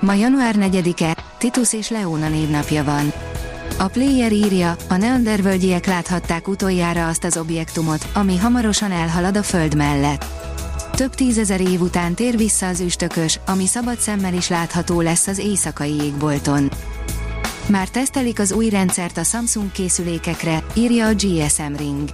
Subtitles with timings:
[0.00, 3.12] Ma január 4-e, Titus és Leona névnapja van.
[3.78, 9.76] A player írja, a neandervölgyiek láthatták utoljára azt az objektumot, ami hamarosan elhalad a Föld
[9.76, 10.24] mellett.
[10.92, 15.38] Több tízezer év után tér vissza az üstökös, ami szabad szemmel is látható lesz az
[15.38, 16.70] éjszakai égbolton.
[17.66, 22.08] Már tesztelik az új rendszert a Samsung készülékekre, írja a GSM Ring.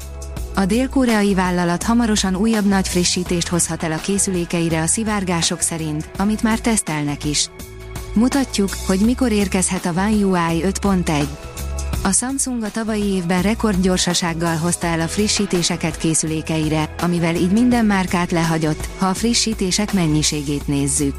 [0.54, 6.42] A dél-koreai vállalat hamarosan újabb nagy frissítést hozhat el a készülékeire a szivárgások szerint, amit
[6.42, 7.48] már tesztelnek is.
[8.14, 11.24] Mutatjuk, hogy mikor érkezhet a One UI 5.1.
[12.02, 18.30] A Samsung a tavalyi évben rekordgyorsasággal hozta el a frissítéseket készülékeire, amivel így minden márkát
[18.30, 21.14] lehagyott, ha a frissítések mennyiségét nézzük.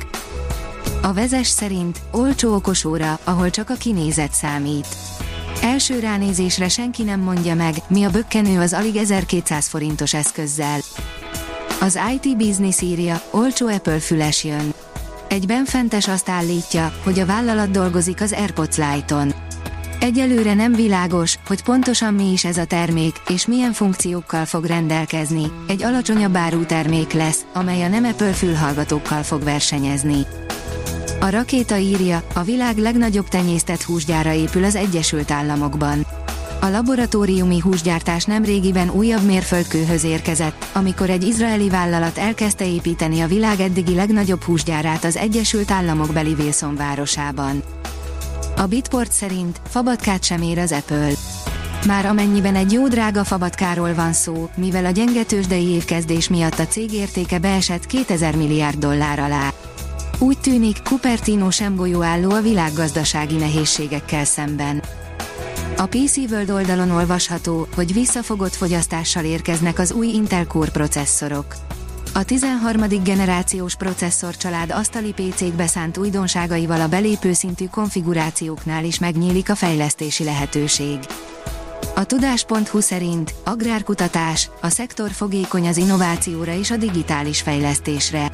[1.02, 4.88] A vezes szerint olcsó okosóra, ahol csak a kinézet számít.
[5.62, 10.80] Első ránézésre senki nem mondja meg, mi a bökkenő az alig 1200 forintos eszközzel.
[11.80, 14.74] Az IT Business írja, olcsó Apple füles jön.
[15.32, 19.34] Egy benfentes azt állítja, hogy a vállalat dolgozik az AirPods Lite-on.
[20.00, 25.52] Egyelőre nem világos, hogy pontosan mi is ez a termék, és milyen funkciókkal fog rendelkezni.
[25.68, 30.26] Egy alacsonyabb árú termék lesz, amely a nem Apple fülhallgatókkal fog versenyezni.
[31.20, 36.11] A rakéta írja, a világ legnagyobb tenyésztett húsgyára épül az Egyesült Államokban.
[36.64, 43.59] A laboratóriumi húsgyártás nemrégiben újabb mérföldkőhöz érkezett, amikor egy izraeli vállalat elkezdte építeni a világ
[43.59, 47.64] eddigi legnagyobb húsgyárát az Egyesült Államok beli Wilson városában.
[48.58, 51.12] A Bitport szerint fabatkát sem ér az Apple.
[51.88, 56.94] Már amennyiben egy jó drága fabatkáról van szó, mivel a gyenge évkezdés miatt a cég
[56.94, 59.53] értéke beesett 2000 milliárd dollár alá.
[60.19, 64.81] Úgy tűnik, Cupertino sem golyóálló a világgazdasági nehézségekkel szemben.
[65.81, 71.56] A PC World oldalon olvasható, hogy visszafogott fogyasztással érkeznek az új Intel Core processzorok.
[72.14, 73.03] A 13.
[73.03, 81.00] generációs processzorcsalád asztali PC-k beszánt újdonságaival a belépő szintű konfigurációknál is megnyílik a fejlesztési lehetőség.
[81.96, 88.30] A tudás.hu szerint agrárkutatás, a szektor fogékony az innovációra és a digitális fejlesztésre.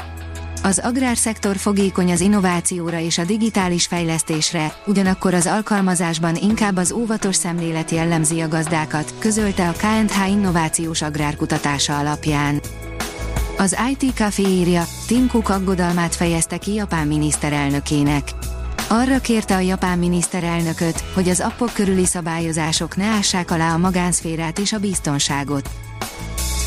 [0.64, 7.36] Az agrárszektor fogékony az innovációra és a digitális fejlesztésre, ugyanakkor az alkalmazásban inkább az óvatos
[7.36, 12.62] szemlélet jellemzi a gazdákat, közölte a KNH innovációs agrárkutatása alapján.
[13.58, 18.32] Az IT Café írja, Tim Cook aggodalmát fejezte ki Japán miniszterelnökének.
[18.90, 24.60] Arra kérte a japán miniszterelnököt, hogy az appok körüli szabályozások ne ássák alá a magánszférát
[24.60, 25.70] és a biztonságot.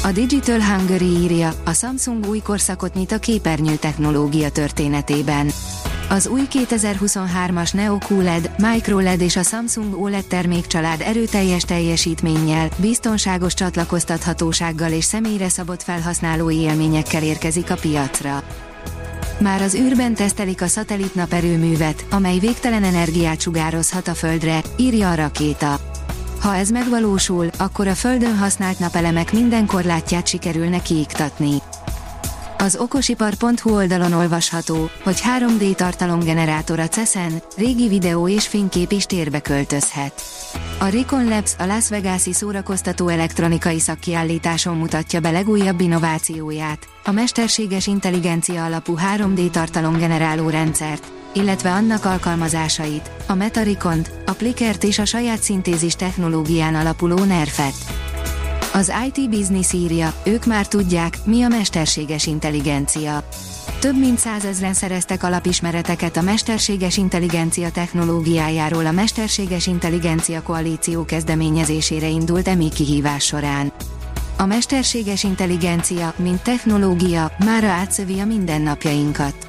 [0.02, 5.50] A Digital Hungary írja, a Samsung új korszakot nyit a képernyő technológia történetében.
[6.08, 14.92] Az új 2023-as Neo QLED, MicroLED és a Samsung OLED termékcsalád erőteljes teljesítménnyel, biztonságos csatlakoztathatósággal
[14.92, 18.42] és személyre szabott felhasználói élményekkel érkezik a piacra.
[19.38, 25.14] Már az űrben tesztelik a szatellit naperőművet, amely végtelen energiát sugározhat a Földre, írja a
[25.14, 25.89] rakéta.
[26.40, 31.62] Ha ez megvalósul, akkor a Földön használt napelemek minden korlátját sikerülne kiiktatni.
[32.58, 39.40] Az okosipar.hu oldalon olvasható, hogy 3D tartalomgenerátor a CESEN, régi videó és fénykép is térbe
[39.40, 40.22] költözhet.
[40.78, 47.86] A Recon Labs a Las Vegas-i szórakoztató elektronikai szakkiállításon mutatja be legújabb innovációját, a mesterséges
[47.86, 55.42] intelligencia alapú 3D tartalomgeneráló rendszert, illetve annak alkalmazásait, a Metarikont, a Plikert és a saját
[55.42, 57.74] szintézis technológián alapuló Nerfet.
[58.72, 63.28] Az IT Business írja, ők már tudják, mi a mesterséges intelligencia.
[63.80, 72.48] Több mint százezren szereztek alapismereteket a mesterséges intelligencia technológiájáról a Mesterséges Intelligencia Koalíció kezdeményezésére indult
[72.48, 73.72] EMI kihívás során.
[74.36, 79.48] A mesterséges intelligencia, mint technológia, mára átszövi a mindennapjainkat.